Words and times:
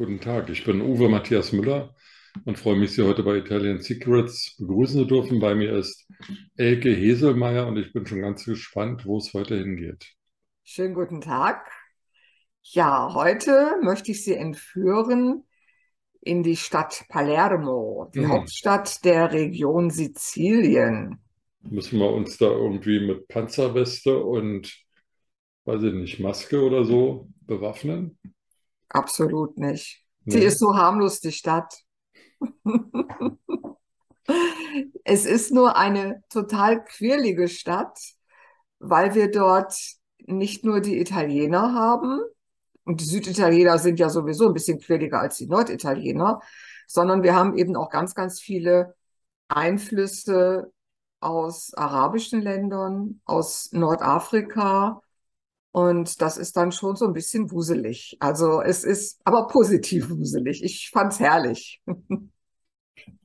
Guten 0.00 0.18
Tag, 0.18 0.48
ich 0.50 0.64
bin 0.64 0.80
Uwe 0.80 1.08
Matthias 1.08 1.52
Müller 1.52 1.94
und 2.44 2.58
freue 2.58 2.74
mich, 2.74 2.90
Sie 2.92 3.02
heute 3.06 3.22
bei 3.22 3.36
Italian 3.36 3.80
Secrets 3.80 4.56
begrüßen 4.58 4.98
zu 5.02 5.04
dürfen. 5.04 5.38
Bei 5.38 5.54
mir 5.54 5.72
ist 5.76 6.08
Elke 6.56 6.90
Heselmeier 6.90 7.66
und 7.68 7.76
ich 7.76 7.92
bin 7.92 8.04
schon 8.06 8.22
ganz 8.22 8.44
gespannt, 8.44 9.06
wo 9.06 9.18
es 9.18 9.32
heute 9.32 9.56
hingeht. 9.58 10.16
Schönen 10.64 10.94
guten 10.94 11.20
Tag. 11.20 11.70
Ja, 12.62 13.12
heute 13.14 13.76
möchte 13.82 14.12
ich 14.12 14.24
Sie 14.24 14.34
entführen 14.34 15.44
in 16.22 16.42
die 16.44 16.56
Stadt 16.56 17.04
Palermo, 17.08 18.10
die 18.14 18.20
Hm. 18.22 18.26
Hauptstadt 18.26 19.04
der 19.04 19.32
Region 19.32 19.90
Sizilien. 19.90 21.20
Müssen 21.62 21.98
wir 21.98 22.10
uns 22.12 22.36
da 22.38 22.46
irgendwie 22.46 23.00
mit 23.00 23.28
Panzerweste 23.28 24.18
und, 24.22 24.84
weiß 25.66 25.84
ich 25.84 25.94
nicht, 25.94 26.20
Maske 26.20 26.62
oder 26.64 26.84
so 26.86 27.30
bewaffnen? 27.42 28.19
Absolut 28.90 29.58
nicht. 29.58 30.04
Sie 30.26 30.38
Nee? 30.38 30.44
ist 30.44 30.58
so 30.58 30.76
harmlos, 30.76 31.20
die 31.20 31.32
Stadt. 31.32 31.74
Es 35.02 35.26
ist 35.26 35.52
nur 35.52 35.76
eine 35.76 36.22
total 36.28 36.84
quirlige 36.84 37.48
Stadt, 37.48 37.98
weil 38.78 39.16
wir 39.16 39.28
dort 39.28 39.74
nicht 40.20 40.64
nur 40.64 40.80
die 40.80 41.00
Italiener 41.00 41.74
haben, 41.74 42.20
und 42.84 43.00
die 43.00 43.04
Süditaliener 43.04 43.78
sind 43.78 44.00
ja 44.00 44.08
sowieso 44.08 44.48
ein 44.48 44.54
bisschen 44.54 44.80
quirliger 44.80 45.20
als 45.20 45.36
die 45.36 45.46
Norditaliener, 45.46 46.40
sondern 46.86 47.22
wir 47.22 47.34
haben 47.34 47.56
eben 47.56 47.76
auch 47.76 47.90
ganz, 47.90 48.14
ganz 48.14 48.40
viele 48.40 48.96
Einflüsse 49.48 50.72
aus 51.20 51.74
arabischen 51.74 52.40
Ländern, 52.40 53.20
aus 53.24 53.70
Nordafrika. 53.72 55.02
Und 55.72 56.20
das 56.20 56.36
ist 56.36 56.56
dann 56.56 56.72
schon 56.72 56.96
so 56.96 57.06
ein 57.06 57.12
bisschen 57.12 57.50
wuselig. 57.50 58.16
Also 58.20 58.60
es 58.60 58.84
ist 58.84 59.20
aber 59.24 59.46
positiv 59.46 60.10
wuselig. 60.10 60.62
Ich 60.64 60.90
fand's 60.92 61.20
herrlich. 61.20 61.80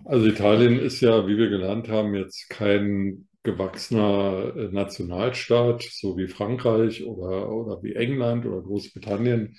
Also 0.04 0.28
Italien 0.28 0.80
ist 0.80 1.02
ja, 1.02 1.28
wie 1.28 1.38
wir 1.38 1.50
gelernt 1.50 1.90
haben, 1.90 2.14
jetzt 2.14 2.50
kein 2.50 3.28
gewachsener 3.44 4.54
äh, 4.56 4.68
Nationalstaat, 4.72 5.84
so 5.84 6.18
wie 6.18 6.28
Frankreich 6.28 7.06
oder, 7.06 7.52
oder 7.52 7.82
wie 7.84 7.94
England 7.94 8.46
oder 8.46 8.62
Großbritannien, 8.62 9.58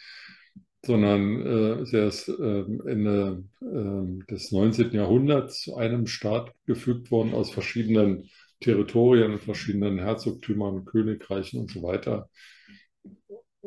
sondern 0.84 1.42
äh, 1.44 1.82
ist 1.82 1.94
erst 1.94 2.28
ähm, 2.28 2.82
Ende 2.86 3.44
ähm, 3.62 4.24
des 4.30 4.52
19. 4.52 4.92
Jahrhunderts 4.92 5.62
zu 5.62 5.76
einem 5.76 6.06
Staat 6.06 6.52
gefügt 6.66 7.10
worden 7.10 7.34
aus 7.34 7.50
verschiedenen 7.50 8.28
Territorien, 8.60 9.38
verschiedenen 9.38 9.98
Herzogtümern, 9.98 10.84
Königreichen 10.84 11.60
und 11.60 11.70
so 11.70 11.82
weiter. 11.82 12.28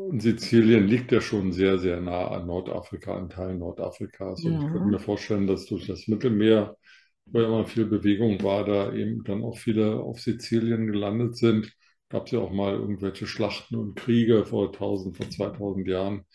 Und 0.10 0.24
Sizilien 0.24 0.88
liegt 0.88 1.12
ja 1.12 1.22
schon 1.22 1.52
sehr, 1.52 1.78
sehr 1.78 2.02
nah 2.02 2.30
an 2.30 2.48
Nordafrika, 2.48 3.16
an 3.16 3.30
Teilen 3.30 3.60
Nordafrikas. 3.60 4.44
Und 4.44 4.54
ich 4.54 4.72
könnte 4.72 4.88
mir 4.88 5.00
vorstellen, 5.00 5.46
dass 5.46 5.68
durch 5.68 5.86
das 5.86 6.08
Mittelmeer, 6.08 6.76
wo 7.26 7.40
ja 7.40 7.46
immer 7.46 7.66
viel 7.66 7.86
Bewegung 7.86 8.42
war, 8.42 8.66
da 8.66 8.92
eben 8.92 9.24
dann 9.24 9.44
auch 9.44 9.60
viele 9.60 10.00
auf 10.00 10.20
Sizilien 10.20 10.88
gelandet 10.88 11.38
sind. 11.38 11.72
Gab 12.10 12.26
es 12.26 12.32
ja 12.32 12.40
auch 12.40 12.52
mal 12.52 12.74
irgendwelche 12.74 13.28
Schlachten 13.28 13.76
und 13.76 13.96
Kriege 13.98 14.48
vor 14.48 14.72
1000, 14.72 15.16
vor 15.16 15.30
2000 15.30 15.88
Jahren. 15.88 16.26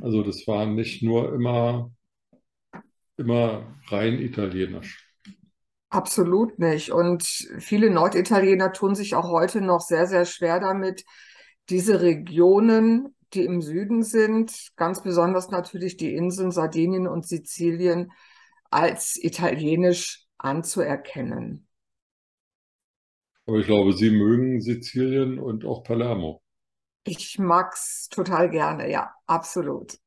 Also 0.00 0.22
das 0.22 0.46
war 0.46 0.66
nicht 0.66 1.02
nur 1.02 1.34
immer, 1.34 1.90
immer 3.16 3.80
rein 3.88 4.20
italienisch. 4.20 5.12
Absolut 5.90 6.56
nicht. 6.60 6.92
Und 6.92 7.24
viele 7.58 7.90
Norditaliener 7.90 8.72
tun 8.72 8.94
sich 8.94 9.16
auch 9.16 9.28
heute 9.28 9.60
noch 9.60 9.80
sehr, 9.80 10.06
sehr 10.06 10.24
schwer 10.24 10.60
damit, 10.60 11.02
diese 11.70 12.00
Regionen, 12.02 13.14
die 13.34 13.44
im 13.44 13.62
Süden 13.62 14.02
sind, 14.02 14.72
ganz 14.76 15.02
besonders 15.02 15.50
natürlich 15.50 15.96
die 15.96 16.14
Inseln 16.14 16.50
Sardinien 16.50 17.06
und 17.08 17.26
Sizilien, 17.26 18.12
als 18.70 19.16
italienisch 19.22 20.26
anzuerkennen. 20.38 21.66
Aber 23.46 23.58
ich 23.60 23.66
glaube, 23.66 23.92
Sie 23.92 24.10
mögen 24.10 24.60
Sizilien 24.60 25.38
und 25.38 25.64
auch 25.64 25.84
Palermo. 25.84 26.42
Ich 27.04 27.38
mag's 27.38 28.08
total 28.08 28.50
gerne, 28.50 28.90
ja, 28.90 29.14
absolut. 29.26 29.98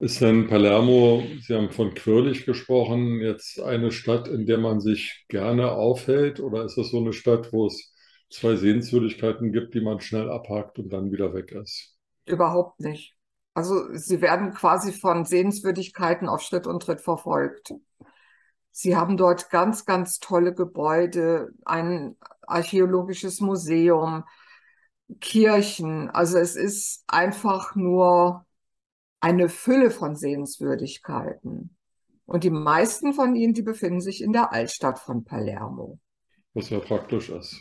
Ist 0.00 0.20
denn 0.20 0.46
Palermo, 0.48 1.22
Sie 1.40 1.54
haben 1.54 1.70
von 1.70 1.94
quirlig 1.94 2.46
gesprochen, 2.46 3.20
jetzt 3.20 3.60
eine 3.60 3.90
Stadt, 3.92 4.28
in 4.28 4.46
der 4.46 4.58
man 4.58 4.80
sich 4.80 5.24
gerne 5.28 5.72
aufhält? 5.72 6.38
Oder 6.40 6.64
ist 6.64 6.76
das 6.78 6.90
so 6.90 6.98
eine 6.98 7.12
Stadt, 7.12 7.52
wo 7.52 7.66
es 7.66 7.92
zwei 8.30 8.56
Sehenswürdigkeiten 8.56 9.52
gibt, 9.52 9.74
die 9.74 9.80
man 9.80 10.00
schnell 10.00 10.30
abhakt 10.30 10.78
und 10.78 10.92
dann 10.92 11.12
wieder 11.12 11.34
weg 11.34 11.52
ist? 11.52 11.96
Überhaupt 12.26 12.80
nicht. 12.80 13.16
Also 13.54 13.92
sie 13.94 14.20
werden 14.20 14.52
quasi 14.52 14.92
von 14.92 15.24
Sehenswürdigkeiten 15.24 16.28
auf 16.28 16.42
Schritt 16.42 16.66
und 16.66 16.82
Tritt 16.82 17.00
verfolgt. 17.00 17.74
Sie 18.70 18.96
haben 18.96 19.16
dort 19.16 19.50
ganz, 19.50 19.84
ganz 19.84 20.20
tolle 20.20 20.54
Gebäude, 20.54 21.50
ein 21.64 22.16
archäologisches 22.46 23.40
Museum, 23.40 24.24
Kirchen. 25.20 26.10
Also 26.10 26.38
es 26.38 26.54
ist 26.54 27.02
einfach 27.08 27.74
nur 27.74 28.46
eine 29.20 29.48
Fülle 29.48 29.90
von 29.90 30.14
Sehenswürdigkeiten. 30.14 31.76
Und 32.26 32.44
die 32.44 32.50
meisten 32.50 33.14
von 33.14 33.34
ihnen, 33.34 33.54
die 33.54 33.62
befinden 33.62 34.00
sich 34.00 34.22
in 34.22 34.32
der 34.32 34.52
Altstadt 34.52 34.98
von 34.98 35.24
Palermo. 35.24 35.98
Was 36.54 36.70
ja 36.70 36.78
praktisch 36.78 37.30
ist. 37.30 37.60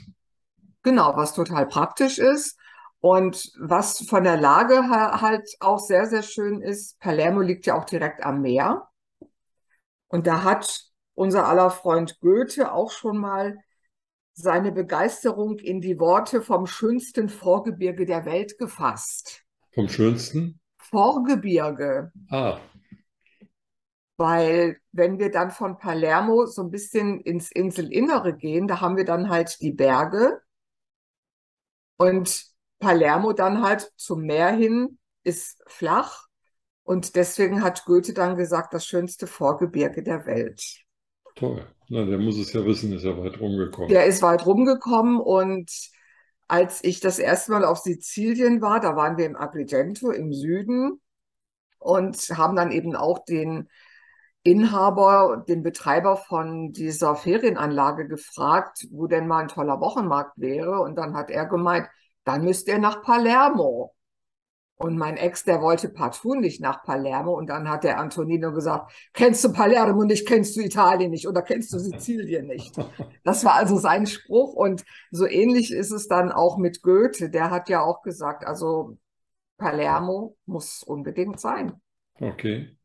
Genau, 0.87 1.17
was 1.17 1.33
total 1.33 1.67
praktisch 1.67 2.17
ist. 2.17 2.57
Und 3.01 3.51
was 3.59 4.05
von 4.07 4.23
der 4.23 4.37
Lage 4.37 4.87
halt 4.87 5.45
auch 5.59 5.79
sehr, 5.79 6.05
sehr 6.05 6.23
schön 6.23 6.61
ist, 6.61 6.97
Palermo 7.01 7.41
liegt 7.41 7.65
ja 7.65 7.77
auch 7.77 7.83
direkt 7.83 8.23
am 8.23 8.39
Meer. 8.39 8.87
Und 10.07 10.27
da 10.27 10.45
hat 10.45 10.85
unser 11.13 11.45
aller 11.45 11.71
Freund 11.71 12.21
Goethe 12.21 12.71
auch 12.71 12.91
schon 12.91 13.17
mal 13.17 13.57
seine 14.31 14.71
Begeisterung 14.71 15.57
in 15.59 15.81
die 15.81 15.99
Worte 15.99 16.41
vom 16.41 16.67
schönsten 16.67 17.27
Vorgebirge 17.27 18.05
der 18.05 18.23
Welt 18.23 18.57
gefasst. 18.57 19.43
Vom 19.73 19.89
schönsten? 19.89 20.61
Vorgebirge, 20.77 22.13
Ah, 22.29 22.59
weil 24.15 24.77
wenn 24.93 25.19
wir 25.19 25.31
dann 25.31 25.51
von 25.51 25.77
Palermo 25.77 26.45
so 26.45 26.63
ein 26.63 26.71
bisschen 26.71 27.19
ins 27.19 27.51
Inselinnere 27.51 28.37
gehen, 28.37 28.69
da 28.69 28.79
haben 28.79 28.95
wir 28.95 29.03
dann 29.03 29.27
halt 29.27 29.59
die 29.59 29.73
Berge 29.73 30.39
und 31.97 32.45
Palermo 32.79 33.33
dann 33.33 33.61
halt 33.63 33.91
zum 33.95 34.21
Meer 34.21 34.51
hin 34.51 34.99
ist 35.23 35.63
flach. 35.67 36.27
Und 36.83 37.15
deswegen 37.15 37.63
hat 37.63 37.83
Goethe 37.85 38.13
dann 38.13 38.37
gesagt, 38.37 38.73
das 38.73 38.85
schönste 38.85 39.27
Vorgebirge 39.27 40.03
der 40.03 40.25
Welt. 40.25 40.63
toll. 41.35 41.65
Na, 41.89 42.05
der 42.05 42.17
muss 42.17 42.37
es 42.37 42.51
ja 42.53 42.65
wissen, 42.65 42.93
ist 42.93 43.03
ja 43.03 43.17
weit 43.17 43.39
rumgekommen. 43.39 43.89
Der 43.89 44.05
ist 44.05 44.21
weit 44.21 44.45
rumgekommen 44.45 45.19
und 45.19 45.71
als 46.47 46.83
ich 46.83 46.99
das 46.99 47.19
erste 47.19 47.51
Mal 47.51 47.65
auf 47.65 47.79
Sizilien 47.79 48.61
war, 48.61 48.79
da 48.79 48.95
waren 48.95 49.17
wir 49.17 49.25
im 49.25 49.35
Agrigento 49.35 50.11
im 50.11 50.33
Süden 50.33 51.01
und 51.79 52.17
haben 52.37 52.55
dann 52.55 52.71
eben 52.71 52.95
auch 52.95 53.19
den 53.25 53.69
Inhaber, 54.47 55.43
den 55.45 55.61
Betreiber 55.61 56.15
von 56.15 56.71
dieser 56.71 57.17
Ferienanlage 57.17 58.07
gefragt, 58.07 58.87
wo 58.91 59.05
denn 59.07 59.27
mal 59.27 59.39
ein 59.39 59.47
toller 59.49 59.81
Wochenmarkt 59.81 60.37
wäre. 60.37 60.79
Und 60.79 60.95
dann 60.95 61.15
hat 61.17 61.29
er 61.29 61.47
gemeint, 61.47 61.89
dann 62.23 62.45
müsst 62.45 62.69
ihr 62.69 62.79
nach 62.79 63.01
Palermo. 63.01 63.93
Und 64.77 64.97
mein 64.97 65.17
Ex, 65.17 65.43
der 65.43 65.61
wollte 65.61 65.89
partout 65.89 66.35
nicht 66.35 66.61
nach 66.61 66.81
Palermo. 66.83 67.33
Und 67.33 67.47
dann 67.49 67.69
hat 67.69 67.83
der 67.83 67.99
Antonino 67.99 68.53
gesagt, 68.53 68.93
kennst 69.13 69.43
du 69.43 69.51
Palermo 69.51 70.05
nicht, 70.05 70.25
kennst 70.25 70.55
du 70.55 70.61
Italien 70.61 71.11
nicht 71.11 71.27
oder 71.27 71.41
kennst 71.41 71.73
du 71.73 71.79
Sizilien 71.79 72.47
nicht? 72.47 72.73
Das 73.25 73.43
war 73.43 73.55
also 73.55 73.75
sein 73.77 74.05
Spruch. 74.05 74.53
Und 74.53 74.85
so 75.11 75.27
ähnlich 75.27 75.73
ist 75.73 75.91
es 75.91 76.07
dann 76.07 76.31
auch 76.31 76.57
mit 76.57 76.83
Goethe. 76.83 77.29
Der 77.29 77.49
hat 77.49 77.67
ja 77.67 77.81
auch 77.81 78.01
gesagt, 78.01 78.47
also 78.47 78.97
Palermo 79.57 80.37
muss 80.45 80.83
unbedingt 80.83 81.41
sein. 81.41 81.81
Okay. 82.21 82.76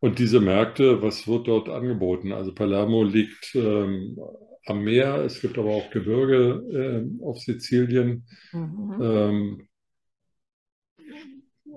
Und 0.00 0.18
diese 0.18 0.40
Märkte, 0.40 1.02
was 1.02 1.26
wird 1.26 1.48
dort 1.48 1.68
angeboten? 1.68 2.32
Also 2.32 2.52
Palermo 2.52 3.04
liegt 3.04 3.54
ähm, 3.54 4.18
am 4.66 4.82
Meer, 4.82 5.16
es 5.24 5.40
gibt 5.40 5.58
aber 5.58 5.70
auch 5.70 5.90
Gebirge 5.90 6.62
ähm, 6.72 7.20
auf 7.22 7.38
Sizilien. 7.38 8.26
Mhm. 8.52 8.98
Ähm, 9.00 9.68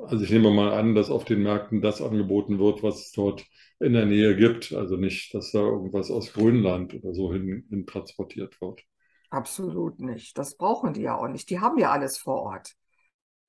also 0.05 0.23
ich 0.23 0.29
nehme 0.29 0.51
mal 0.51 0.73
an, 0.73 0.95
dass 0.95 1.09
auf 1.09 1.25
den 1.25 1.43
Märkten 1.43 1.81
das 1.81 2.01
angeboten 2.01 2.59
wird, 2.59 2.83
was 2.83 3.07
es 3.07 3.11
dort 3.11 3.45
in 3.79 3.93
der 3.93 4.05
Nähe 4.05 4.35
gibt. 4.35 4.73
Also 4.73 4.95
nicht, 4.95 5.33
dass 5.33 5.51
da 5.51 5.59
irgendwas 5.59 6.11
aus 6.11 6.33
Grönland 6.33 6.93
oder 6.93 7.13
so 7.13 7.33
hin, 7.33 7.65
hin 7.69 7.85
transportiert 7.85 8.59
wird. 8.61 8.81
Absolut 9.29 9.99
nicht. 9.99 10.37
Das 10.37 10.55
brauchen 10.55 10.93
die 10.93 11.01
ja 11.01 11.17
auch 11.17 11.27
nicht. 11.27 11.49
Die 11.49 11.59
haben 11.59 11.77
ja 11.77 11.91
alles 11.91 12.17
vor 12.17 12.41
Ort. 12.41 12.73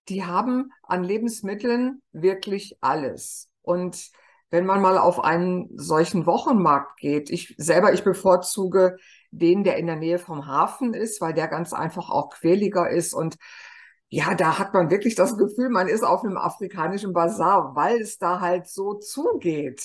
Die 0.08 0.24
haben 0.24 0.72
an 0.82 1.04
Lebensmitteln 1.04 2.02
wirklich 2.12 2.76
alles. 2.80 3.50
Und 3.62 4.10
wenn 4.50 4.66
man 4.66 4.80
mal 4.80 4.98
auf 4.98 5.22
einen 5.22 5.68
solchen 5.78 6.26
Wochenmarkt 6.26 6.98
geht, 6.98 7.30
ich 7.30 7.54
selber, 7.58 7.92
ich 7.92 8.04
bevorzuge 8.04 8.96
den, 9.30 9.64
der 9.64 9.76
in 9.76 9.86
der 9.86 9.96
Nähe 9.96 10.18
vom 10.18 10.46
Hafen 10.46 10.94
ist, 10.94 11.20
weil 11.20 11.34
der 11.34 11.48
ganz 11.48 11.72
einfach 11.72 12.10
auch 12.10 12.30
quäliger 12.30 12.88
ist 12.88 13.12
und 13.12 13.36
ja, 14.10 14.34
da 14.34 14.58
hat 14.58 14.72
man 14.72 14.90
wirklich 14.90 15.14
das 15.14 15.36
Gefühl, 15.36 15.68
man 15.68 15.88
ist 15.88 16.02
auf 16.02 16.24
einem 16.24 16.38
afrikanischen 16.38 17.12
Bazar, 17.12 17.74
weil 17.76 18.00
es 18.00 18.18
da 18.18 18.40
halt 18.40 18.66
so 18.66 18.94
zugeht. 18.94 19.82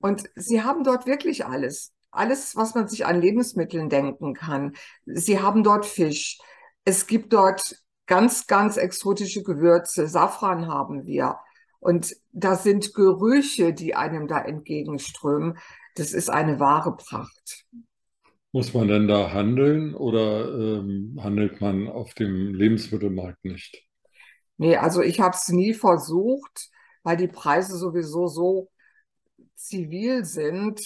Und 0.00 0.28
sie 0.34 0.62
haben 0.62 0.84
dort 0.84 1.06
wirklich 1.06 1.46
alles. 1.46 1.92
Alles, 2.10 2.56
was 2.56 2.74
man 2.74 2.88
sich 2.88 3.06
an 3.06 3.20
Lebensmitteln 3.22 3.88
denken 3.88 4.34
kann. 4.34 4.74
Sie 5.06 5.40
haben 5.40 5.62
dort 5.64 5.86
Fisch. 5.86 6.38
Es 6.84 7.06
gibt 7.06 7.32
dort 7.32 7.76
ganz, 8.06 8.46
ganz 8.46 8.76
exotische 8.76 9.42
Gewürze. 9.42 10.08
Safran 10.08 10.66
haben 10.66 11.06
wir. 11.06 11.38
Und 11.82 12.14
da 12.30 12.54
sind 12.54 12.94
Gerüche, 12.94 13.74
die 13.74 13.96
einem 13.96 14.28
da 14.28 14.40
entgegenströmen. 14.40 15.58
Das 15.96 16.12
ist 16.12 16.30
eine 16.30 16.60
wahre 16.60 16.96
Pracht. 16.96 17.66
Muss 18.52 18.72
man 18.72 18.86
denn 18.86 19.08
da 19.08 19.32
handeln 19.32 19.92
oder 19.92 20.48
ähm, 20.54 21.18
handelt 21.20 21.60
man 21.60 21.88
auf 21.88 22.14
dem 22.14 22.54
Lebensmittelmarkt 22.54 23.44
nicht? 23.44 23.84
Nee, 24.58 24.76
also 24.76 25.02
ich 25.02 25.18
habe 25.18 25.34
es 25.34 25.48
nie 25.48 25.74
versucht, 25.74 26.68
weil 27.02 27.16
die 27.16 27.26
Preise 27.26 27.76
sowieso 27.76 28.28
so 28.28 28.70
zivil 29.56 30.24
sind. 30.24 30.80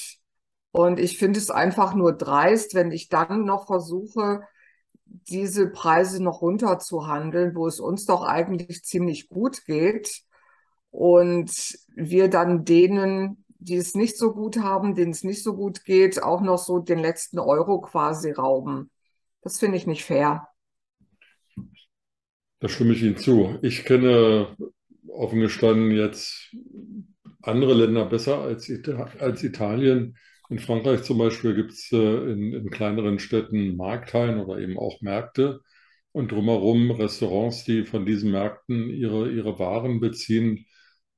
Und 0.70 0.98
ich 0.98 1.18
finde 1.18 1.38
es 1.38 1.50
einfach 1.50 1.92
nur 1.92 2.14
dreist, 2.14 2.74
wenn 2.74 2.90
ich 2.90 3.10
dann 3.10 3.44
noch 3.44 3.66
versuche, 3.66 4.40
diese 5.04 5.68
Preise 5.68 6.22
noch 6.22 6.40
runterzuhandeln, 6.40 7.54
wo 7.54 7.66
es 7.66 7.80
uns 7.80 8.06
doch 8.06 8.22
eigentlich 8.24 8.82
ziemlich 8.82 9.28
gut 9.28 9.66
geht. 9.66 10.22
Und 10.96 11.52
wir 11.94 12.30
dann 12.30 12.64
denen, 12.64 13.44
die 13.58 13.76
es 13.76 13.94
nicht 13.94 14.16
so 14.16 14.32
gut 14.32 14.56
haben, 14.56 14.94
denen 14.94 15.10
es 15.10 15.24
nicht 15.24 15.42
so 15.42 15.54
gut 15.54 15.84
geht, 15.84 16.22
auch 16.22 16.40
noch 16.40 16.56
so 16.56 16.78
den 16.78 16.98
letzten 16.98 17.38
Euro 17.38 17.82
quasi 17.82 18.30
rauben. 18.30 18.90
Das 19.42 19.58
finde 19.58 19.76
ich 19.76 19.86
nicht 19.86 20.04
fair. 20.04 20.48
Da 22.60 22.68
stimme 22.70 22.94
ich 22.94 23.02
Ihnen 23.02 23.18
zu. 23.18 23.58
Ich 23.60 23.84
kenne 23.84 24.56
offen 25.06 25.40
gestanden 25.40 25.90
jetzt 25.90 26.56
andere 27.42 27.74
Länder 27.74 28.06
besser 28.06 28.38
als, 28.38 28.70
Ita 28.70 29.10
als 29.18 29.44
Italien. 29.44 30.16
In 30.48 30.58
Frankreich 30.58 31.02
zum 31.02 31.18
Beispiel 31.18 31.54
gibt 31.54 31.72
es 31.72 31.92
äh, 31.92 31.96
in, 31.96 32.54
in 32.54 32.70
kleineren 32.70 33.18
Städten 33.18 33.76
Markthallen 33.76 34.40
oder 34.40 34.58
eben 34.60 34.78
auch 34.78 35.02
Märkte 35.02 35.60
und 36.12 36.32
drumherum 36.32 36.90
Restaurants, 36.90 37.64
die 37.64 37.84
von 37.84 38.06
diesen 38.06 38.30
Märkten 38.30 38.88
ihre, 38.88 39.30
ihre 39.30 39.58
Waren 39.58 40.00
beziehen. 40.00 40.65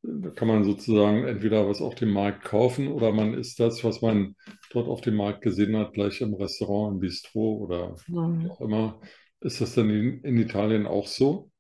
Da 0.03 0.31
kann 0.31 0.49
man 0.49 0.65
sozusagen 0.65 1.25
entweder 1.25 1.69
was 1.69 1.81
auf 1.81 1.95
dem 1.95 2.11
Markt 2.13 2.45
kaufen 2.45 2.89
oder 2.89 3.13
man 3.13 3.35
isst 3.35 3.61
das, 3.61 3.83
was 3.85 4.01
man 4.03 4.35
dort 4.71 4.89
auf 4.89 5.01
dem 5.03 5.17
Markt 5.17 5.43
gesehen 5.43 5.77
hat, 5.77 5.93
gleich 5.95 6.21
im 6.21 6.35
Restaurant, 6.35 6.95
im 6.95 7.01
Bistro 7.01 7.57
oder 7.59 7.97
Mhm. 8.09 8.43
wie 8.43 8.49
auch 8.49 8.61
immer. 8.61 9.01
Ist 9.41 9.61
das 9.61 9.75
denn 9.75 9.91
in, 9.91 10.21
in 10.25 10.37
Italien 10.39 10.87
auch 10.87 11.07
so? 11.07 11.51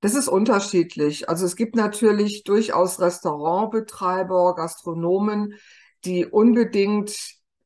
Das 0.00 0.14
ist 0.14 0.28
unterschiedlich. 0.28 1.28
Also 1.28 1.44
es 1.46 1.56
gibt 1.56 1.74
natürlich 1.74 2.44
durchaus 2.44 3.00
Restaurantbetreiber, 3.00 4.54
Gastronomen, 4.54 5.54
die 6.04 6.24
unbedingt 6.26 7.16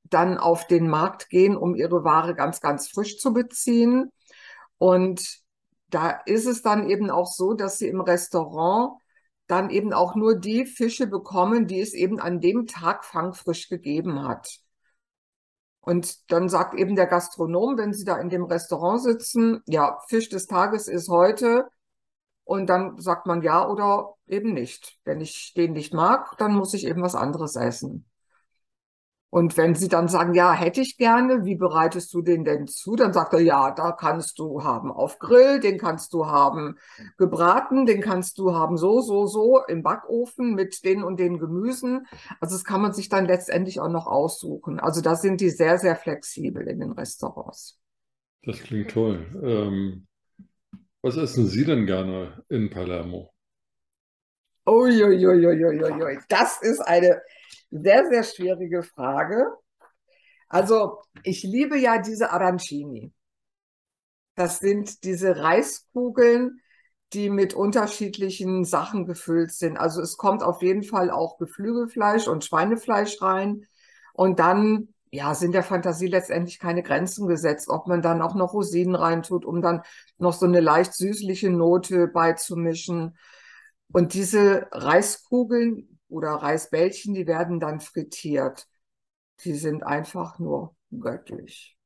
dann 0.04 0.38
auf 0.38 0.66
den 0.66 0.88
Markt 0.88 1.28
gehen, 1.28 1.56
um 1.56 1.74
ihre 1.74 2.04
Ware 2.04 2.34
ganz, 2.34 2.60
ganz 2.60 2.88
frisch 2.88 3.18
zu 3.18 3.32
beziehen. 3.34 4.10
Und 4.78 5.40
da 5.90 6.10
ist 6.26 6.46
es 6.46 6.62
dann 6.62 6.88
eben 6.90 7.10
auch 7.10 7.26
so, 7.26 7.54
dass 7.54 7.78
sie 7.78 7.88
im 7.88 8.00
Restaurant 8.00 8.94
dann 9.52 9.68
eben 9.68 9.92
auch 9.92 10.14
nur 10.14 10.34
die 10.34 10.64
Fische 10.64 11.06
bekommen, 11.06 11.66
die 11.66 11.80
es 11.80 11.92
eben 11.92 12.18
an 12.18 12.40
dem 12.40 12.66
Tag 12.66 13.04
fangfrisch 13.04 13.68
gegeben 13.68 14.26
hat. 14.26 14.60
Und 15.80 16.30
dann 16.32 16.48
sagt 16.48 16.74
eben 16.74 16.96
der 16.96 17.06
Gastronom, 17.06 17.76
wenn 17.76 17.92
Sie 17.92 18.04
da 18.04 18.16
in 18.16 18.30
dem 18.30 18.44
Restaurant 18.44 19.02
sitzen, 19.02 19.60
ja, 19.66 19.98
Fisch 20.08 20.30
des 20.30 20.46
Tages 20.46 20.88
ist 20.88 21.08
heute. 21.08 21.68
Und 22.44 22.68
dann 22.68 22.98
sagt 22.98 23.26
man 23.26 23.42
ja 23.42 23.68
oder 23.68 24.14
eben 24.26 24.54
nicht. 24.54 24.98
Wenn 25.04 25.20
ich 25.20 25.52
den 25.54 25.72
nicht 25.72 25.92
mag, 25.92 26.36
dann 26.38 26.54
muss 26.54 26.72
ich 26.72 26.86
eben 26.86 27.02
was 27.02 27.14
anderes 27.14 27.54
essen. 27.56 28.06
Und 29.34 29.56
wenn 29.56 29.74
sie 29.74 29.88
dann 29.88 30.08
sagen, 30.08 30.34
ja, 30.34 30.52
hätte 30.52 30.82
ich 30.82 30.98
gerne, 30.98 31.46
wie 31.46 31.54
bereitest 31.54 32.12
du 32.12 32.20
den 32.20 32.44
denn 32.44 32.66
zu? 32.66 32.96
Dann 32.96 33.14
sagt 33.14 33.32
er, 33.32 33.40
ja, 33.40 33.70
da 33.70 33.92
kannst 33.92 34.38
du 34.38 34.62
haben 34.62 34.92
auf 34.92 35.18
Grill, 35.18 35.58
den 35.58 35.78
kannst 35.78 36.12
du 36.12 36.26
haben 36.26 36.76
gebraten, 37.16 37.86
den 37.86 38.02
kannst 38.02 38.36
du 38.36 38.54
haben 38.54 38.76
so, 38.76 39.00
so, 39.00 39.24
so 39.24 39.64
im 39.66 39.82
Backofen 39.82 40.54
mit 40.54 40.84
den 40.84 41.02
und 41.02 41.18
den 41.18 41.38
Gemüsen. 41.38 42.06
Also 42.40 42.56
das 42.56 42.64
kann 42.64 42.82
man 42.82 42.92
sich 42.92 43.08
dann 43.08 43.24
letztendlich 43.24 43.80
auch 43.80 43.88
noch 43.88 44.06
aussuchen. 44.06 44.78
Also 44.78 45.00
da 45.00 45.16
sind 45.16 45.40
die 45.40 45.48
sehr, 45.48 45.78
sehr 45.78 45.96
flexibel 45.96 46.68
in 46.68 46.80
den 46.80 46.92
Restaurants. 46.92 47.80
Das 48.42 48.60
klingt 48.60 48.90
toll. 48.90 49.24
Ähm, 49.42 50.06
was 51.00 51.16
essen 51.16 51.46
Sie 51.46 51.64
denn 51.64 51.86
gerne 51.86 52.44
in 52.50 52.68
Palermo? 52.68 53.32
Uiuiuiuiui, 54.66 56.18
das 56.28 56.60
ist 56.60 56.80
eine 56.80 57.22
sehr, 57.72 58.06
sehr 58.08 58.22
schwierige 58.22 58.82
Frage. 58.82 59.46
Also, 60.48 61.00
ich 61.22 61.42
liebe 61.42 61.78
ja 61.78 61.98
diese 61.98 62.30
Arancini. 62.30 63.12
Das 64.34 64.58
sind 64.58 65.04
diese 65.04 65.36
Reiskugeln, 65.38 66.60
die 67.12 67.30
mit 67.30 67.54
unterschiedlichen 67.54 68.64
Sachen 68.64 69.06
gefüllt 69.06 69.52
sind. 69.52 69.76
Also 69.76 70.00
es 70.00 70.16
kommt 70.16 70.42
auf 70.42 70.62
jeden 70.62 70.82
Fall 70.82 71.10
auch 71.10 71.38
Geflügelfleisch 71.38 72.28
und 72.28 72.44
Schweinefleisch 72.44 73.20
rein. 73.20 73.66
Und 74.14 74.38
dann, 74.38 74.88
ja, 75.10 75.34
sind 75.34 75.52
der 75.52 75.62
Fantasie 75.62 76.06
letztendlich 76.06 76.58
keine 76.58 76.82
Grenzen 76.82 77.26
gesetzt, 77.28 77.68
ob 77.68 77.86
man 77.86 78.00
dann 78.00 78.22
auch 78.22 78.34
noch 78.34 78.54
Rosinen 78.54 78.94
reintut, 78.94 79.44
um 79.44 79.60
dann 79.60 79.82
noch 80.18 80.32
so 80.32 80.46
eine 80.46 80.60
leicht 80.60 80.94
süßliche 80.94 81.50
Note 81.50 82.08
beizumischen. 82.08 83.16
Und 83.92 84.14
diese 84.14 84.68
Reiskugeln 84.72 85.91
oder 86.12 86.30
Reisbällchen, 86.30 87.14
die 87.14 87.26
werden 87.26 87.58
dann 87.58 87.80
frittiert. 87.80 88.68
Die 89.44 89.54
sind 89.54 89.82
einfach 89.82 90.38
nur 90.38 90.76
göttlich. 90.90 91.76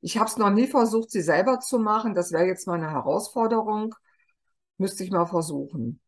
Ich 0.00 0.18
habe 0.18 0.28
es 0.28 0.36
noch 0.36 0.50
nie 0.50 0.66
versucht, 0.66 1.10
sie 1.10 1.22
selber 1.22 1.60
zu 1.60 1.78
machen. 1.78 2.14
Das 2.14 2.32
wäre 2.32 2.46
jetzt 2.46 2.66
mal 2.66 2.74
eine 2.74 2.90
Herausforderung. 2.90 3.94
Müsste 4.76 5.04
ich 5.04 5.10
mal 5.10 5.26
versuchen. 5.26 6.00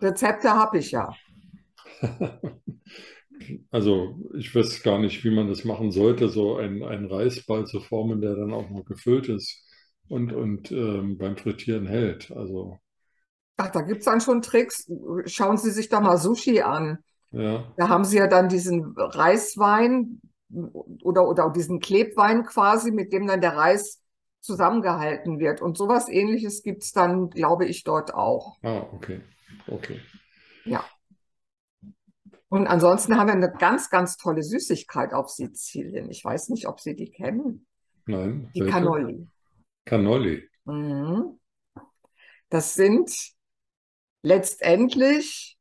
Rezepte 0.00 0.50
habe 0.50 0.78
ich 0.78 0.92
ja. 0.92 1.14
Also 3.72 4.20
ich 4.38 4.54
weiß 4.54 4.84
gar 4.84 5.00
nicht, 5.00 5.24
wie 5.24 5.30
man 5.30 5.48
das 5.48 5.64
machen 5.64 5.90
sollte, 5.90 6.28
so 6.28 6.58
einen, 6.58 6.84
einen 6.84 7.06
Reisball 7.06 7.66
zu 7.66 7.80
formen, 7.80 8.20
der 8.20 8.36
dann 8.36 8.52
auch 8.52 8.70
noch 8.70 8.84
gefüllt 8.84 9.28
ist 9.28 9.64
und, 10.08 10.32
und 10.32 10.70
ähm, 10.70 11.18
beim 11.18 11.36
Frittieren 11.36 11.86
hält. 11.88 12.30
Also 12.30 12.78
Ach, 13.56 13.68
da 13.70 13.82
gibt 13.82 14.00
es 14.00 14.04
dann 14.06 14.20
schon 14.20 14.42
Tricks. 14.42 14.90
Schauen 15.26 15.56
Sie 15.56 15.70
sich 15.70 15.88
doch 15.88 16.00
mal 16.00 16.16
Sushi 16.18 16.62
an. 16.62 16.98
ja, 17.32 17.64
Da 17.76 17.88
haben 17.88 18.04
Sie 18.04 18.16
ja 18.16 18.26
dann 18.26 18.48
diesen 18.48 18.94
Reiswein 18.96 20.20
oder, 21.02 21.28
oder 21.28 21.50
diesen 21.50 21.80
Klebwein 21.80 22.44
quasi, 22.44 22.90
mit 22.90 23.12
dem 23.12 23.26
dann 23.26 23.40
der 23.40 23.56
Reis 23.56 24.00
zusammengehalten 24.40 25.38
wird. 25.38 25.62
Und 25.62 25.78
sowas 25.78 26.08
Ähnliches 26.08 26.62
gibt 26.62 26.82
es 26.82 26.92
dann, 26.92 27.30
glaube 27.30 27.66
ich, 27.66 27.84
dort 27.84 28.14
auch. 28.14 28.58
ah, 28.62 28.86
okay, 28.92 29.20
okay. 29.68 30.00
Ja. 30.64 30.84
Und 32.48 32.66
ansonsten 32.66 33.16
haben 33.16 33.28
wir 33.28 33.34
eine 33.34 33.50
ganz, 33.52 33.88
ganz 33.88 34.16
tolle 34.18 34.42
Süßigkeit 34.42 35.14
auf 35.14 35.30
Sizilien. 35.30 36.10
Ich 36.10 36.22
weiß 36.24 36.50
nicht, 36.50 36.66
ob 36.68 36.80
Sie 36.80 36.94
die 36.94 37.10
kennen. 37.10 37.66
Nein, 38.06 38.50
Die 38.54 38.60
welche? 38.60 38.72
Cannoli. 38.72 39.26
Cannoli. 39.86 40.48
Mhm. 40.64 41.38
Das 42.50 42.74
sind 42.74 43.10
letztendlich 44.22 45.58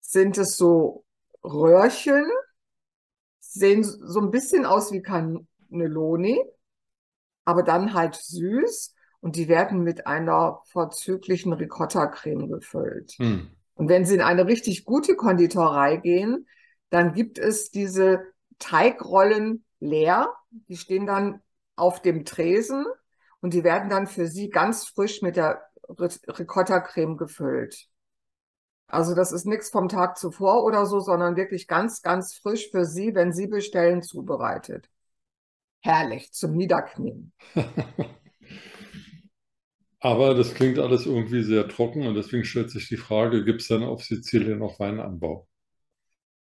sind 0.00 0.38
es 0.38 0.56
so 0.56 1.04
Röhrchen, 1.42 2.24
sehen 3.40 3.84
so 3.84 4.20
ein 4.20 4.30
bisschen 4.30 4.66
aus 4.66 4.92
wie 4.92 5.02
Cannelloni, 5.02 6.40
aber 7.44 7.62
dann 7.62 7.94
halt 7.94 8.16
süß 8.16 8.94
und 9.20 9.36
die 9.36 9.48
werden 9.48 9.82
mit 9.82 10.06
einer 10.06 10.60
vorzüglichen 10.66 11.52
Ricotta-Creme 11.52 12.48
gefüllt. 12.48 13.12
Hm. 13.18 13.50
Und 13.74 13.88
wenn 13.88 14.04
Sie 14.04 14.14
in 14.14 14.20
eine 14.20 14.46
richtig 14.46 14.84
gute 14.84 15.16
Konditorei 15.16 15.96
gehen, 15.96 16.46
dann 16.90 17.12
gibt 17.12 17.38
es 17.38 17.70
diese 17.70 18.22
Teigrollen 18.58 19.64
leer. 19.80 20.32
Die 20.50 20.76
stehen 20.76 21.06
dann 21.06 21.42
auf 21.76 22.00
dem 22.00 22.24
Tresen 22.24 22.86
und 23.40 23.52
die 23.52 23.64
werden 23.64 23.90
dann 23.90 24.06
für 24.06 24.26
Sie 24.26 24.48
ganz 24.48 24.86
frisch 24.86 25.22
mit 25.22 25.36
der 25.36 25.62
Ricotta-Creme 25.88 27.16
gefüllt. 27.16 27.88
Also 28.86 29.14
das 29.14 29.32
ist 29.32 29.46
nichts 29.46 29.70
vom 29.70 29.88
Tag 29.88 30.18
zuvor 30.18 30.64
oder 30.64 30.86
so, 30.86 31.00
sondern 31.00 31.36
wirklich 31.36 31.66
ganz, 31.66 32.02
ganz 32.02 32.34
frisch 32.34 32.70
für 32.70 32.84
Sie, 32.84 33.14
wenn 33.14 33.32
Sie 33.32 33.46
bestellen, 33.46 34.02
zubereitet. 34.02 34.90
Herrlich, 35.80 36.32
zum 36.32 36.56
Niederknien. 36.56 37.32
Aber 40.00 40.34
das 40.34 40.54
klingt 40.54 40.78
alles 40.78 41.06
irgendwie 41.06 41.42
sehr 41.42 41.66
trocken 41.66 42.06
und 42.06 42.14
deswegen 42.14 42.44
stellt 42.44 42.70
sich 42.70 42.88
die 42.88 42.98
Frage, 42.98 43.42
gibt 43.42 43.62
es 43.62 43.68
denn 43.68 43.82
auf 43.82 44.04
Sizilien 44.04 44.58
noch 44.58 44.78
Weinanbau? 44.78 45.48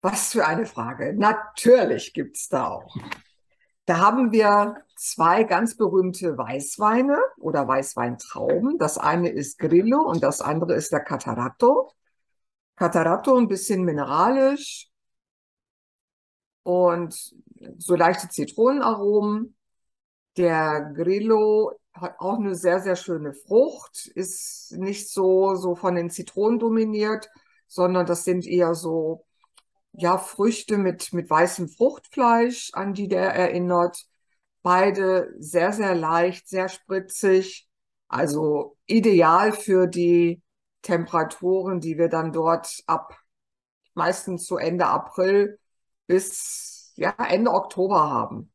Was 0.02 0.34
für 0.34 0.46
eine 0.46 0.66
Frage. 0.66 1.14
Natürlich 1.18 2.14
gibt's 2.14 2.50
da 2.50 2.68
auch. 2.68 2.96
Da 3.86 4.00
haben 4.00 4.32
wir 4.32 4.78
zwei 4.96 5.44
ganz 5.44 5.78
berühmte 5.78 6.38
Weißweine 6.38 7.20
oder 7.38 7.68
Weißweintrauben. 7.68 8.78
Das 8.80 8.98
eine 8.98 9.30
ist 9.30 9.60
Grillo 9.60 10.02
und 10.02 10.24
das 10.24 10.42
andere 10.42 10.74
ist 10.74 10.92
der 10.92 11.02
Cataratto. 11.02 11.92
Cataratto 12.76 13.38
ein 13.38 13.48
bisschen 13.48 13.84
mineralisch 13.84 14.90
und 16.64 17.36
so 17.78 17.96
leichte 17.96 18.28
Zitronenaromen. 18.30 19.56
Der 20.38 20.92
Grillo 20.96 21.74
hat 21.94 22.20
auch 22.20 22.40
eine 22.40 22.56
sehr, 22.56 22.82
sehr 22.82 22.96
schöne 22.96 23.34
Frucht, 23.34 24.08
ist 24.08 24.74
nicht 24.74 25.10
so, 25.10 25.56
so 25.56 25.76
von 25.76 25.96
den 25.96 26.10
Zitronen 26.10 26.60
dominiert, 26.60 27.30
sondern 27.68 28.06
das 28.06 28.26
sind 28.26 28.46
eher 28.46 28.74
so, 28.74 29.25
ja, 29.98 30.18
Früchte 30.18 30.78
mit, 30.78 31.14
mit 31.14 31.30
weißem 31.30 31.70
Fruchtfleisch, 31.70 32.72
an 32.74 32.94
die 32.94 33.08
der 33.08 33.34
erinnert. 33.34 34.06
Beide 34.62 35.34
sehr, 35.38 35.74
sehr 35.74 35.96
leicht, 35.96 36.48
sehr 36.50 36.70
spritzig. 36.70 37.68
Also 38.08 38.78
ideal 38.86 39.52
für 39.52 39.88
die 39.88 40.42
Temperaturen, 40.82 41.80
die 41.80 41.98
wir 41.98 42.10
dann 42.10 42.32
dort 42.32 42.84
ab 42.86 43.18
meistens 43.94 44.46
zu 44.46 44.58
Ende 44.58 44.88
April 44.88 45.60
bis 46.08 46.94
ja, 46.96 47.16
Ende 47.28 47.52
Oktober 47.52 48.10
haben. 48.10 48.52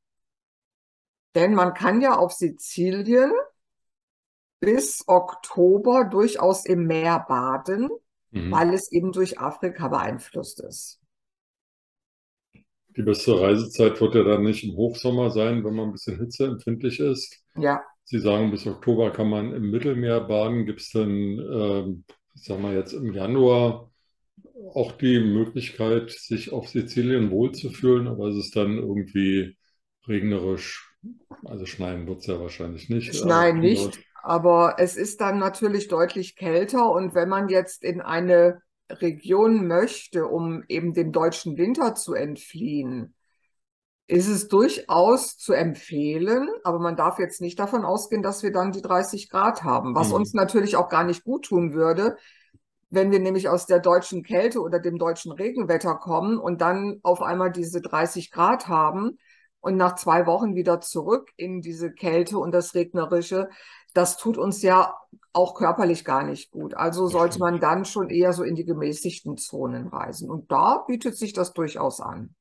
Denn 1.34 1.54
man 1.54 1.74
kann 1.74 2.00
ja 2.00 2.16
auf 2.16 2.32
Sizilien 2.32 3.32
bis 4.60 5.04
Oktober 5.06 6.04
durchaus 6.04 6.66
im 6.66 6.86
Meer 6.86 7.24
baden, 7.26 7.88
mhm. 8.30 8.52
weil 8.52 8.74
es 8.74 8.92
eben 8.92 9.12
durch 9.12 9.40
Afrika 9.40 9.88
beeinflusst 9.88 10.60
ist. 10.60 10.99
Die 12.96 13.02
beste 13.02 13.40
Reisezeit 13.40 14.00
wird 14.00 14.14
ja 14.14 14.24
dann 14.24 14.42
nicht 14.42 14.64
im 14.64 14.76
Hochsommer 14.76 15.30
sein, 15.30 15.64
wenn 15.64 15.74
man 15.74 15.88
ein 15.88 15.92
bisschen 15.92 16.18
hitzeempfindlich 16.18 17.00
ist. 17.00 17.42
Ja. 17.56 17.82
Sie 18.04 18.18
sagen, 18.18 18.50
bis 18.50 18.66
Oktober 18.66 19.10
kann 19.10 19.28
man 19.28 19.54
im 19.54 19.70
Mittelmeer 19.70 20.20
baden. 20.20 20.66
Gibt 20.66 20.80
es 20.80 20.90
denn, 20.90 21.38
äh, 21.38 22.14
sagen 22.34 22.62
wir 22.62 22.74
jetzt 22.74 22.92
im 22.92 23.12
Januar 23.12 23.90
auch 24.74 24.92
die 24.92 25.20
Möglichkeit, 25.20 26.10
sich 26.10 26.52
auf 26.52 26.68
Sizilien 26.68 27.30
wohlzufühlen, 27.30 28.08
aber 28.08 28.28
ist 28.28 28.36
es 28.36 28.50
dann 28.50 28.76
irgendwie 28.76 29.56
regnerisch 30.06 30.90
also 31.44 31.66
schneien 31.66 32.06
wird 32.06 32.20
es 32.20 32.26
ja 32.26 32.40
wahrscheinlich 32.40 32.88
nicht. 32.88 33.14
Schneien 33.14 33.58
nicht, 33.60 34.00
aber 34.22 34.76
es 34.78 34.96
ist 34.96 35.20
dann 35.20 35.38
natürlich 35.38 35.88
deutlich 35.88 36.36
kälter 36.36 36.90
und 36.90 37.14
wenn 37.14 37.28
man 37.28 37.48
jetzt 37.48 37.82
in 37.82 38.00
eine 38.00 38.60
Region 38.90 39.66
möchte, 39.66 40.26
um 40.26 40.64
eben 40.68 40.92
dem 40.94 41.12
deutschen 41.12 41.56
Winter 41.56 41.94
zu 41.94 42.14
entfliehen, 42.14 43.14
ist 44.06 44.28
es 44.28 44.48
durchaus 44.48 45.38
zu 45.38 45.52
empfehlen, 45.52 46.48
aber 46.64 46.80
man 46.80 46.96
darf 46.96 47.18
jetzt 47.18 47.40
nicht 47.40 47.58
davon 47.58 47.84
ausgehen, 47.84 48.22
dass 48.22 48.42
wir 48.42 48.52
dann 48.52 48.72
die 48.72 48.82
30 48.82 49.30
Grad 49.30 49.62
haben, 49.62 49.94
was 49.94 50.08
mhm. 50.08 50.14
uns 50.14 50.34
natürlich 50.34 50.76
auch 50.76 50.88
gar 50.88 51.04
nicht 51.04 51.22
gut 51.22 51.44
tun 51.44 51.74
würde, 51.74 52.16
wenn 52.90 53.12
wir 53.12 53.20
nämlich 53.20 53.48
aus 53.48 53.66
der 53.66 53.78
deutschen 53.78 54.24
Kälte 54.24 54.60
oder 54.60 54.80
dem 54.80 54.98
deutschen 54.98 55.30
Regenwetter 55.30 55.94
kommen 55.94 56.38
und 56.38 56.60
dann 56.60 56.98
auf 57.04 57.22
einmal 57.22 57.52
diese 57.52 57.80
30 57.80 58.32
Grad 58.32 58.66
haben 58.66 59.18
und 59.60 59.76
nach 59.76 59.94
zwei 59.96 60.26
Wochen 60.26 60.54
wieder 60.54 60.80
zurück 60.80 61.30
in 61.36 61.60
diese 61.60 61.92
Kälte 61.92 62.38
und 62.38 62.52
das 62.52 62.74
Regnerische, 62.74 63.48
das 63.94 64.16
tut 64.16 64.38
uns 64.38 64.62
ja 64.62 64.94
auch 65.32 65.54
körperlich 65.54 66.04
gar 66.04 66.24
nicht 66.24 66.50
gut. 66.50 66.74
Also 66.74 67.06
sollte 67.06 67.38
man 67.38 67.60
dann 67.60 67.84
schon 67.84 68.08
eher 68.10 68.32
so 68.32 68.42
in 68.42 68.54
die 68.54 68.64
gemäßigten 68.64 69.36
Zonen 69.36 69.88
reisen. 69.88 70.30
Und 70.30 70.50
da 70.50 70.84
bietet 70.86 71.16
sich 71.16 71.32
das 71.32 71.52
durchaus 71.52 72.00
an. 72.00 72.34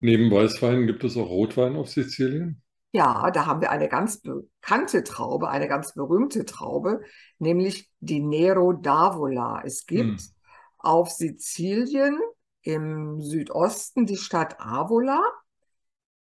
Neben 0.00 0.30
Weißwein 0.30 0.86
gibt 0.86 1.04
es 1.04 1.16
auch 1.16 1.28
Rotwein 1.28 1.76
auf 1.76 1.88
Sizilien? 1.88 2.62
Ja, 2.92 3.30
da 3.30 3.46
haben 3.46 3.60
wir 3.60 3.70
eine 3.70 3.88
ganz 3.88 4.20
bekannte 4.20 5.04
Traube, 5.04 5.48
eine 5.48 5.68
ganz 5.68 5.94
berühmte 5.94 6.44
Traube, 6.44 7.00
nämlich 7.38 7.90
die 8.00 8.20
Nero 8.20 8.70
d'Avola. 8.70 9.62
Es 9.64 9.86
gibt 9.86 10.20
hm. 10.20 10.30
auf 10.78 11.10
Sizilien 11.10 12.18
im 12.66 13.20
Südosten 13.20 14.06
die 14.06 14.16
Stadt 14.16 14.56
Avola. 14.58 15.22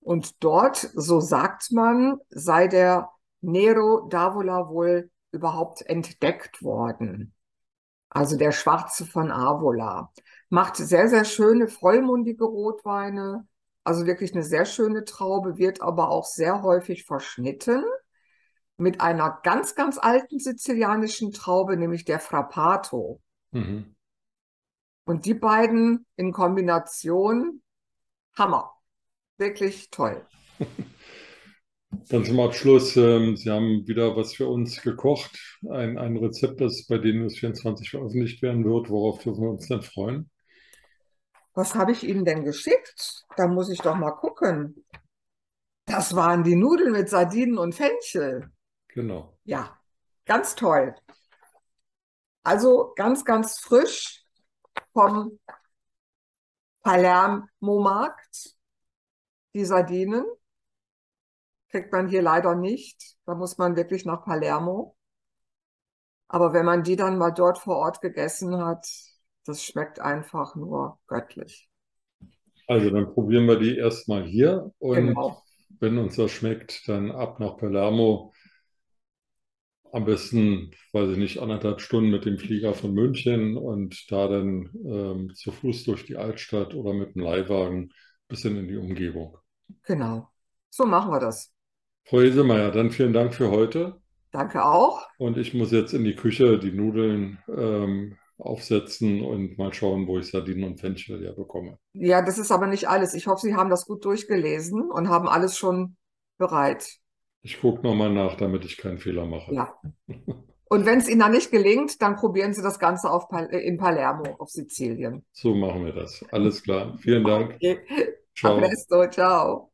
Und 0.01 0.43
dort, 0.43 0.77
so 0.93 1.21
sagt 1.21 1.71
man, 1.71 2.19
sei 2.29 2.67
der 2.67 3.09
Nero 3.39 4.07
d'Avola 4.09 4.67
wohl 4.69 5.09
überhaupt 5.31 5.81
entdeckt 5.83 6.61
worden. 6.61 7.33
Also 8.09 8.37
der 8.37 8.51
Schwarze 8.51 9.05
von 9.05 9.31
Avola. 9.31 10.11
Macht 10.49 10.75
sehr, 10.75 11.07
sehr 11.07 11.23
schöne, 11.23 11.67
vollmundige 11.67 12.43
Rotweine. 12.43 13.47
Also 13.85 14.05
wirklich 14.05 14.33
eine 14.33 14.43
sehr 14.43 14.65
schöne 14.65 15.05
Traube, 15.05 15.57
wird 15.57 15.81
aber 15.81 16.09
auch 16.09 16.25
sehr 16.25 16.61
häufig 16.61 17.05
verschnitten 17.05 17.83
mit 18.75 18.99
einer 18.99 19.39
ganz, 19.43 19.75
ganz 19.75 19.97
alten 19.97 20.39
sizilianischen 20.39 21.31
Traube, 21.31 21.77
nämlich 21.77 22.03
der 22.03 22.19
Frappato. 22.19 23.21
Mhm. 23.51 23.95
Und 25.05 25.25
die 25.25 25.33
beiden 25.33 26.05
in 26.15 26.31
Kombination, 26.31 27.61
Hammer. 28.37 28.71
Wirklich 29.37 29.89
toll. 29.89 30.25
Dann 32.09 32.25
zum 32.25 32.39
Abschluss, 32.39 32.95
ähm, 32.95 33.37
Sie 33.37 33.51
haben 33.51 33.87
wieder 33.87 34.15
was 34.15 34.33
für 34.33 34.47
uns 34.47 34.81
gekocht. 34.81 35.59
Ein, 35.69 35.97
ein 35.97 36.17
Rezept, 36.17 36.59
das 36.59 36.87
bei 36.87 36.97
denen 36.97 37.25
es 37.25 37.37
24 37.37 37.91
veröffentlicht 37.91 38.41
werden 38.41 38.65
wird. 38.65 38.89
Worauf 38.89 39.21
dürfen 39.21 39.43
wir 39.43 39.49
uns 39.51 39.67
denn 39.67 39.83
freuen? 39.83 40.29
Was 41.53 41.75
habe 41.75 41.91
ich 41.91 42.03
Ihnen 42.03 42.25
denn 42.25 42.43
geschickt? 42.43 43.25
Da 43.37 43.47
muss 43.47 43.69
ich 43.69 43.79
doch 43.79 43.95
mal 43.95 44.11
gucken. 44.11 44.83
Das 45.85 46.15
waren 46.15 46.43
die 46.43 46.55
Nudeln 46.55 46.93
mit 46.93 47.09
Sardinen 47.09 47.57
und 47.57 47.75
Fenchel. 47.75 48.49
Genau. 48.87 49.37
Ja, 49.43 49.77
ganz 50.25 50.55
toll. 50.55 50.95
Also 52.43 52.93
ganz, 52.95 53.23
ganz 53.23 53.59
frisch 53.59 54.22
vom 54.93 55.39
Palermo-Markt. 56.81 58.55
Die 59.53 59.65
Sardinen 59.65 60.25
kriegt 61.69 61.91
man 61.91 62.07
hier 62.07 62.21
leider 62.21 62.55
nicht. 62.55 63.15
Da 63.25 63.35
muss 63.35 63.57
man 63.57 63.75
wirklich 63.75 64.05
nach 64.05 64.23
Palermo. 64.23 64.95
Aber 66.27 66.53
wenn 66.53 66.65
man 66.65 66.83
die 66.83 66.95
dann 66.95 67.17
mal 67.17 67.31
dort 67.31 67.59
vor 67.59 67.77
Ort 67.77 68.01
gegessen 68.01 68.57
hat, 68.57 68.87
das 69.45 69.63
schmeckt 69.63 69.99
einfach 69.99 70.55
nur 70.55 70.99
göttlich. 71.07 71.69
Also 72.67 72.89
dann 72.89 73.13
probieren 73.13 73.45
wir 73.45 73.59
die 73.59 73.77
erstmal 73.77 74.23
hier 74.23 74.71
und 74.79 74.95
genau. 74.95 75.43
wenn 75.79 75.97
uns 75.97 76.15
das 76.15 76.31
schmeckt, 76.31 76.87
dann 76.87 77.11
ab 77.11 77.39
nach 77.39 77.57
Palermo 77.57 78.33
am 79.93 80.05
besten, 80.05 80.71
weiß 80.91 81.11
ich 81.11 81.17
nicht, 81.17 81.39
anderthalb 81.39 81.79
Stunden 81.79 82.09
mit 82.09 82.25
dem 82.25 82.39
Flieger 82.39 82.73
von 82.73 82.93
München 82.93 83.57
und 83.57 84.11
da 84.11 84.27
dann 84.27 84.71
ähm, 84.85 85.33
zu 85.35 85.51
Fuß 85.51 85.83
durch 85.83 86.05
die 86.05 86.17
Altstadt 86.17 86.73
oder 86.73 86.93
mit 86.93 87.15
dem 87.15 87.21
Leihwagen 87.21 87.93
bisschen 88.27 88.57
in 88.57 88.67
die 88.67 88.77
Umgebung. 88.77 89.37
Genau. 89.83 90.27
So 90.71 90.85
machen 90.85 91.11
wir 91.11 91.19
das. 91.19 91.53
Frau 92.05 92.21
Hesemeyer, 92.21 92.71
dann 92.71 92.89
vielen 92.89 93.13
Dank 93.13 93.35
für 93.35 93.51
heute. 93.51 94.01
Danke 94.31 94.65
auch. 94.65 95.07
Und 95.19 95.37
ich 95.37 95.53
muss 95.53 95.71
jetzt 95.71 95.93
in 95.93 96.03
die 96.03 96.15
Küche 96.15 96.57
die 96.57 96.71
Nudeln 96.71 97.37
ähm, 97.47 98.17
aufsetzen 98.39 99.21
und 99.21 99.59
mal 99.59 99.71
schauen, 99.73 100.07
wo 100.07 100.17
ich 100.17 100.31
Sardinen 100.31 100.63
und 100.63 100.79
Fenchel 100.79 101.23
ja 101.23 101.31
bekomme. 101.33 101.77
Ja, 101.93 102.23
das 102.23 102.39
ist 102.39 102.51
aber 102.51 102.65
nicht 102.65 102.89
alles. 102.89 103.13
Ich 103.13 103.27
hoffe, 103.27 103.41
Sie 103.41 103.55
haben 103.55 103.69
das 103.69 103.85
gut 103.85 104.03
durchgelesen 104.03 104.89
und 104.89 105.09
haben 105.09 105.27
alles 105.27 105.55
schon 105.55 105.97
bereit. 106.39 106.97
Ich 107.43 107.59
gucke 107.59 107.85
nochmal 107.85 108.09
nach, 108.09 108.35
damit 108.35 108.63
ich 108.63 108.77
keinen 108.77 108.97
Fehler 108.97 109.25
mache. 109.25 109.53
Ja. 109.53 109.75
Und 110.69 110.85
wenn 110.85 110.97
es 110.99 111.09
Ihnen 111.09 111.19
dann 111.19 111.33
nicht 111.33 111.51
gelingt, 111.51 112.01
dann 112.01 112.15
probieren 112.15 112.53
Sie 112.53 112.63
das 112.63 112.79
Ganze 112.79 113.11
auf 113.11 113.27
Pal 113.27 113.47
in 113.47 113.77
Palermo, 113.77 114.35
auf 114.39 114.49
Sizilien. 114.49 115.25
So 115.33 115.53
machen 115.53 115.85
wir 115.85 115.93
das. 115.93 116.23
Alles 116.31 116.63
klar. 116.63 116.97
Vielen 116.99 117.25
Dank. 117.25 117.55
Okay. 117.55 117.79
Ciao. 118.33 118.57
Presto, 118.57 119.07
ciao. 119.09 119.72